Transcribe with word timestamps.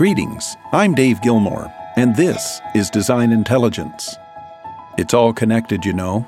Greetings, 0.00 0.56
I'm 0.72 0.94
Dave 0.94 1.20
Gilmore, 1.20 1.70
and 1.96 2.16
this 2.16 2.62
is 2.74 2.88
Design 2.88 3.32
Intelligence. 3.32 4.16
It's 4.96 5.12
all 5.12 5.30
connected, 5.30 5.84
you 5.84 5.92
know. 5.92 6.26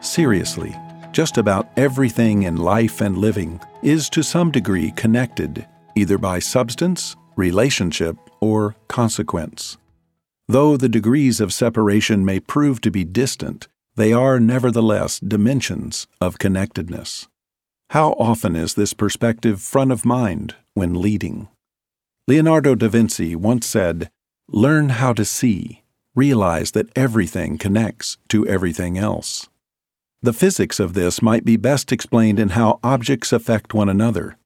Seriously, 0.00 0.76
just 1.10 1.38
about 1.38 1.70
everything 1.78 2.42
in 2.42 2.58
life 2.58 3.00
and 3.00 3.16
living 3.16 3.62
is 3.82 4.10
to 4.10 4.22
some 4.22 4.50
degree 4.50 4.90
connected, 4.90 5.66
either 5.96 6.18
by 6.18 6.38
substance, 6.38 7.16
relationship, 7.34 8.18
or 8.42 8.76
consequence. 8.88 9.78
Though 10.46 10.76
the 10.76 10.90
degrees 10.90 11.40
of 11.40 11.54
separation 11.54 12.26
may 12.26 12.40
prove 12.40 12.82
to 12.82 12.90
be 12.90 13.04
distant, 13.04 13.68
they 13.96 14.12
are 14.12 14.38
nevertheless 14.38 15.18
dimensions 15.18 16.06
of 16.20 16.38
connectedness. 16.38 17.26
How 17.88 18.10
often 18.18 18.54
is 18.54 18.74
this 18.74 18.92
perspective 18.92 19.62
front 19.62 19.92
of 19.92 20.04
mind 20.04 20.56
when 20.74 21.00
leading? 21.00 21.48
Leonardo 22.26 22.74
da 22.74 22.88
Vinci 22.88 23.36
once 23.36 23.66
said, 23.66 24.10
Learn 24.48 24.88
how 24.88 25.12
to 25.12 25.26
see, 25.26 25.82
realize 26.14 26.70
that 26.70 26.88
everything 26.96 27.58
connects 27.58 28.16
to 28.28 28.46
everything 28.46 28.96
else. 28.96 29.46
The 30.22 30.32
physics 30.32 30.80
of 30.80 30.94
this 30.94 31.20
might 31.20 31.44
be 31.44 31.58
best 31.58 31.92
explained 31.92 32.38
in 32.38 32.50
how 32.50 32.80
objects 32.82 33.30
affect 33.30 33.74
one 33.74 33.90
another. 33.90 34.38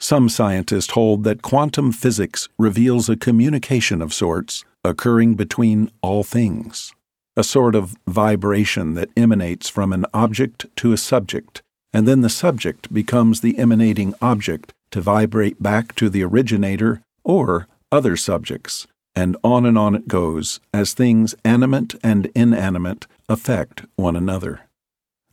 Some 0.00 0.30
scientists 0.30 0.92
hold 0.92 1.24
that 1.24 1.42
quantum 1.42 1.92
physics 1.92 2.48
reveals 2.58 3.10
a 3.10 3.16
communication 3.16 4.00
of 4.00 4.14
sorts 4.14 4.64
occurring 4.82 5.34
between 5.34 5.90
all 6.00 6.24
things, 6.24 6.94
a 7.36 7.44
sort 7.44 7.74
of 7.74 7.96
vibration 8.06 8.94
that 8.94 9.10
emanates 9.14 9.68
from 9.68 9.92
an 9.92 10.06
object 10.14 10.64
to 10.76 10.94
a 10.94 10.96
subject, 10.96 11.62
and 11.92 12.08
then 12.08 12.22
the 12.22 12.30
subject 12.30 12.94
becomes 12.94 13.42
the 13.42 13.58
emanating 13.58 14.14
object 14.22 14.72
to 14.90 15.02
vibrate 15.02 15.62
back 15.62 15.94
to 15.96 16.08
the 16.08 16.22
originator 16.22 17.02
or 17.26 17.66
other 17.90 18.16
subjects, 18.16 18.86
and 19.14 19.36
on 19.42 19.66
and 19.66 19.76
on 19.76 19.94
it 19.94 20.08
goes 20.08 20.60
as 20.72 20.94
things 20.94 21.34
animate 21.44 21.96
and 22.02 22.26
inanimate 22.34 23.06
affect 23.28 23.82
one 23.96 24.16
another. 24.16 24.60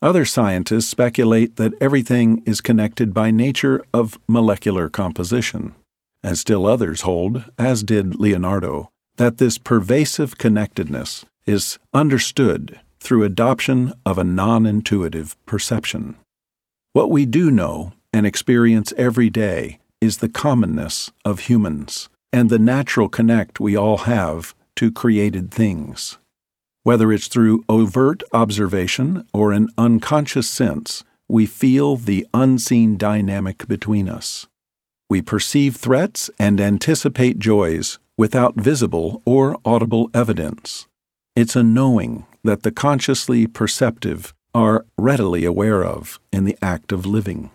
Other 0.02 0.26
scientists 0.26 0.90
speculate 0.90 1.56
that 1.56 1.74
everything 1.80 2.44
is 2.46 2.60
connected 2.60 3.14
by 3.14 3.32
nature 3.32 3.82
of 3.94 4.20
molecular 4.28 4.90
composition, 4.90 5.76
and 6.22 6.38
still 6.38 6.66
others 6.66 7.02
hold, 7.02 7.46
as 7.58 7.84
did 7.84 8.20
Leonardo, 8.20 8.90
that 9.18 9.38
this 9.38 9.58
pervasive 9.58 10.38
connectedness 10.38 11.24
is 11.46 11.78
understood 11.94 12.80
through 13.00 13.24
adoption 13.24 13.94
of 14.06 14.18
a 14.18 14.24
non 14.24 14.66
intuitive 14.66 15.38
perception. 15.46 16.16
What 16.94 17.12
we 17.12 17.26
do 17.26 17.52
know 17.52 17.94
and 18.12 18.26
experience 18.26 18.94
every 18.98 19.30
day 19.30 19.80
is 20.04 20.18
the 20.18 20.28
commonness 20.28 21.14
of 21.24 21.48
humans 21.48 22.10
and 22.34 22.50
the 22.50 22.60
natural 22.60 23.08
connect 23.08 23.62
we 23.62 23.74
all 23.74 24.00
have 24.00 24.54
to 24.76 24.92
created 24.92 25.50
things. 25.50 26.18
Whether 26.84 27.14
it's 27.14 27.28
through 27.28 27.64
overt 27.70 28.22
observation 28.34 29.26
or 29.34 29.54
an 29.54 29.70
unconscious 29.78 30.50
sense, 30.50 31.06
we 31.30 31.46
feel 31.46 31.96
the 31.96 32.28
unseen 32.34 32.98
dynamic 32.98 33.66
between 33.70 34.10
us. 34.10 34.46
We 35.10 35.22
perceive 35.22 35.78
threats 35.78 36.30
and 36.38 36.60
anticipate 36.60 37.40
joys 37.40 37.98
without 38.18 38.56
visible 38.56 39.22
or 39.24 39.58
audible 39.64 40.10
evidence. 40.14 40.86
It's 41.34 41.56
a 41.56 41.64
knowing 41.64 42.26
that 42.44 42.64
the 42.64 42.74
consciously 42.74 43.48
perceptive 43.48 44.34
are 44.54 44.86
readily 44.98 45.46
aware 45.46 45.82
of 45.82 46.20
in 46.34 46.44
the 46.44 46.58
act 46.62 46.92
of 46.92 47.06
living. 47.06 47.52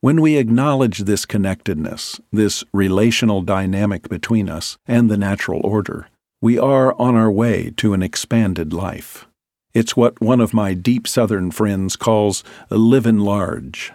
When 0.00 0.20
we 0.20 0.36
acknowledge 0.36 1.00
this 1.00 1.26
connectedness, 1.26 2.20
this 2.30 2.62
relational 2.72 3.42
dynamic 3.42 4.08
between 4.08 4.48
us 4.48 4.78
and 4.86 5.10
the 5.10 5.16
natural 5.16 5.60
order, 5.64 6.08
we 6.40 6.56
are 6.56 6.94
on 7.00 7.16
our 7.16 7.32
way 7.32 7.72
to 7.78 7.94
an 7.94 8.02
expanded 8.04 8.72
life. 8.72 9.26
It's 9.74 9.96
what 9.96 10.20
one 10.20 10.40
of 10.40 10.54
my 10.54 10.72
deep 10.72 11.08
Southern 11.08 11.50
friends 11.50 11.96
calls 11.96 12.44
living 12.70 13.18
large. 13.18 13.92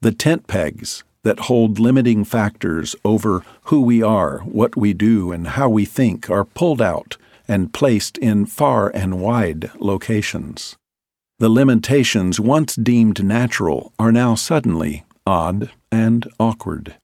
The 0.00 0.12
tent 0.12 0.46
pegs 0.46 1.04
that 1.22 1.40
hold 1.40 1.78
limiting 1.78 2.24
factors 2.24 2.96
over 3.04 3.44
who 3.64 3.82
we 3.82 4.02
are, 4.02 4.38
what 4.38 4.74
we 4.74 4.94
do, 4.94 5.32
and 5.32 5.48
how 5.48 5.68
we 5.68 5.84
think 5.84 6.30
are 6.30 6.46
pulled 6.46 6.80
out 6.80 7.18
and 7.46 7.74
placed 7.74 8.16
in 8.16 8.46
far 8.46 8.88
and 8.94 9.20
wide 9.20 9.70
locations. 9.80 10.76
The 11.40 11.50
limitations 11.50 12.40
once 12.40 12.74
deemed 12.74 13.22
natural 13.22 13.92
are 13.98 14.12
now 14.12 14.34
suddenly 14.34 15.04
odd, 15.26 15.70
and 15.90 16.26
awkward. 16.38 16.96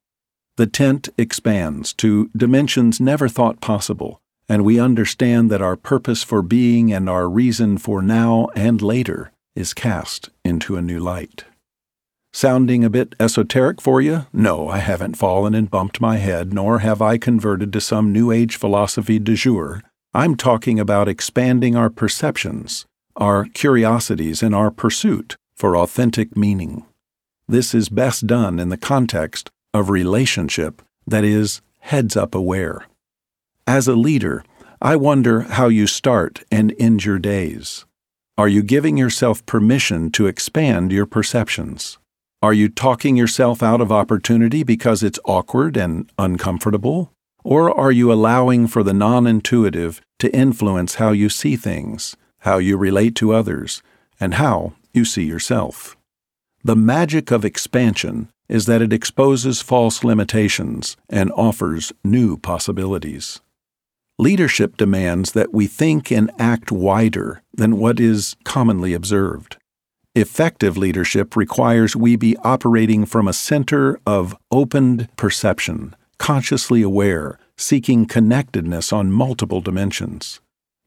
The 0.56 0.66
tent 0.66 1.08
expands 1.18 1.92
to 1.94 2.30
dimensions 2.36 3.00
never 3.00 3.28
thought 3.28 3.60
possible, 3.60 4.20
and 4.48 4.64
we 4.64 4.78
understand 4.78 5.50
that 5.50 5.62
our 5.62 5.76
purpose 5.76 6.22
for 6.22 6.42
being 6.42 6.92
and 6.92 7.08
our 7.08 7.28
reason 7.28 7.78
for 7.78 8.02
now 8.02 8.48
and 8.54 8.82
later 8.82 9.32
is 9.56 9.74
cast 9.74 10.30
into 10.44 10.76
a 10.76 10.82
new 10.82 11.00
light. 11.00 11.44
Sounding 12.34 12.82
a 12.82 12.90
bit 12.90 13.14
esoteric 13.20 13.80
for 13.80 14.00
you? 14.00 14.26
No, 14.32 14.68
I 14.68 14.78
haven't 14.78 15.18
fallen 15.18 15.54
and 15.54 15.70
bumped 15.70 16.00
my 16.00 16.16
head, 16.16 16.54
nor 16.54 16.78
have 16.78 17.02
I 17.02 17.18
converted 17.18 17.72
to 17.74 17.80
some 17.80 18.12
New 18.12 18.30
Age 18.30 18.56
philosophy 18.56 19.18
du 19.18 19.36
jour. 19.36 19.82
I'm 20.14 20.36
talking 20.36 20.80
about 20.80 21.08
expanding 21.08 21.76
our 21.76 21.90
perceptions, 21.90 22.86
our 23.16 23.44
curiosities, 23.44 24.42
and 24.42 24.54
our 24.54 24.70
pursuit 24.70 25.36
for 25.56 25.76
authentic 25.76 26.34
meaning. 26.36 26.86
This 27.52 27.74
is 27.74 27.90
best 27.90 28.26
done 28.26 28.58
in 28.58 28.70
the 28.70 28.78
context 28.78 29.50
of 29.74 29.90
relationship 29.90 30.80
that 31.06 31.22
is 31.22 31.60
heads 31.80 32.16
up 32.16 32.34
aware. 32.34 32.86
As 33.66 33.86
a 33.86 33.94
leader, 33.94 34.42
I 34.80 34.96
wonder 34.96 35.42
how 35.42 35.68
you 35.68 35.86
start 35.86 36.44
and 36.50 36.74
end 36.78 37.04
your 37.04 37.18
days. 37.18 37.84
Are 38.38 38.48
you 38.48 38.62
giving 38.62 38.96
yourself 38.96 39.44
permission 39.44 40.10
to 40.12 40.28
expand 40.28 40.92
your 40.92 41.04
perceptions? 41.04 41.98
Are 42.40 42.54
you 42.54 42.70
talking 42.70 43.16
yourself 43.16 43.62
out 43.62 43.82
of 43.82 43.92
opportunity 43.92 44.62
because 44.62 45.02
it's 45.02 45.20
awkward 45.26 45.76
and 45.76 46.10
uncomfortable? 46.18 47.12
Or 47.44 47.70
are 47.70 47.92
you 47.92 48.10
allowing 48.10 48.66
for 48.66 48.82
the 48.82 48.94
non 48.94 49.26
intuitive 49.26 50.00
to 50.20 50.34
influence 50.34 50.94
how 50.94 51.10
you 51.10 51.28
see 51.28 51.56
things, 51.56 52.16
how 52.38 52.56
you 52.56 52.78
relate 52.78 53.14
to 53.16 53.34
others, 53.34 53.82
and 54.18 54.36
how 54.36 54.72
you 54.94 55.04
see 55.04 55.24
yourself? 55.24 55.98
The 56.64 56.76
magic 56.76 57.32
of 57.32 57.44
expansion 57.44 58.30
is 58.48 58.66
that 58.66 58.82
it 58.82 58.92
exposes 58.92 59.60
false 59.60 60.04
limitations 60.04 60.96
and 61.08 61.32
offers 61.32 61.92
new 62.04 62.36
possibilities. 62.36 63.40
Leadership 64.16 64.76
demands 64.76 65.32
that 65.32 65.52
we 65.52 65.66
think 65.66 66.12
and 66.12 66.30
act 66.38 66.70
wider 66.70 67.42
than 67.52 67.78
what 67.78 67.98
is 67.98 68.36
commonly 68.44 68.94
observed. 68.94 69.56
Effective 70.14 70.76
leadership 70.76 71.34
requires 71.34 71.96
we 71.96 72.14
be 72.14 72.36
operating 72.44 73.06
from 73.06 73.26
a 73.26 73.32
center 73.32 73.98
of 74.06 74.36
opened 74.52 75.08
perception, 75.16 75.96
consciously 76.18 76.82
aware, 76.82 77.40
seeking 77.56 78.06
connectedness 78.06 78.92
on 78.92 79.10
multiple 79.10 79.60
dimensions. 79.60 80.40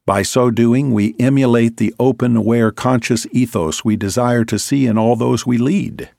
By 0.05 0.21
so 0.21 0.51
doing, 0.51 0.93
we 0.93 1.15
emulate 1.17 1.77
the 1.77 1.91
open, 1.99 2.35
aware, 2.35 2.71
conscious 2.71 3.25
ethos 3.31 3.83
we 3.83 3.95
desire 3.95 4.45
to 4.45 4.59
see 4.59 4.85
in 4.85 4.99
all 4.99 5.15
those 5.15 5.47
we 5.47 5.57
lead. 5.57 6.11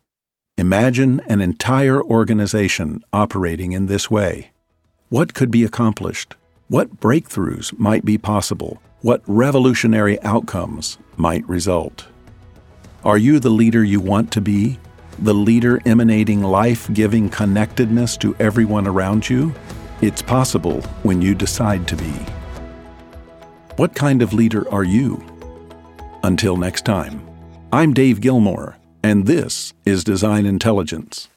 Imagine 0.58 1.20
an 1.28 1.40
entire 1.40 2.02
organization 2.02 3.04
operating 3.12 3.70
in 3.70 3.86
this 3.86 4.10
way. 4.10 4.50
What 5.08 5.34
could 5.34 5.52
be 5.52 5.62
accomplished? 5.62 6.34
What 6.66 6.98
breakthroughs 6.98 7.78
might 7.78 8.04
be 8.04 8.18
possible? 8.18 8.82
What 9.02 9.22
revolutionary 9.28 10.20
outcomes 10.22 10.98
might 11.16 11.48
result? 11.48 12.06
Are 13.04 13.18
you 13.18 13.38
the 13.38 13.50
leader 13.50 13.84
you 13.84 14.00
want 14.00 14.32
to 14.32 14.40
be? 14.40 14.80
The 15.20 15.34
leader 15.34 15.80
emanating 15.86 16.42
life 16.42 16.92
giving 16.92 17.28
connectedness 17.28 18.16
to 18.16 18.34
everyone 18.40 18.88
around 18.88 19.30
you? 19.30 19.54
It's 20.00 20.22
possible 20.22 20.80
when 21.04 21.22
you 21.22 21.36
decide 21.36 21.86
to 21.86 21.94
be. 21.94 22.35
What 23.76 23.94
kind 23.94 24.22
of 24.22 24.32
leader 24.32 24.66
are 24.72 24.84
you? 24.84 25.22
Until 26.22 26.56
next 26.56 26.86
time, 26.86 27.20
I'm 27.70 27.92
Dave 27.92 28.22
Gilmore, 28.22 28.78
and 29.02 29.26
this 29.26 29.74
is 29.84 30.02
Design 30.02 30.46
Intelligence. 30.46 31.28